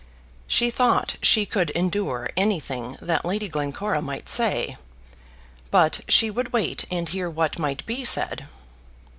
She 0.47 0.71
thought 0.71 1.17
she 1.21 1.45
could 1.45 1.69
endure 1.69 2.31
anything 2.35 2.97
that 3.03 3.23
Lady 3.23 3.47
Glencora 3.47 4.01
might 4.01 4.27
say; 4.29 4.77
but 5.69 5.99
she 6.07 6.31
would 6.31 6.51
wait 6.53 6.85
and 6.89 7.07
hear 7.07 7.29
what 7.29 7.59
might 7.59 7.85
be 7.85 8.03
said. 8.03 8.47